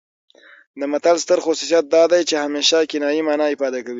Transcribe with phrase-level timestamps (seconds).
[0.79, 3.89] د متل ستر خصوصیت دا دی چې همیشه کنايي مانا افاده کوي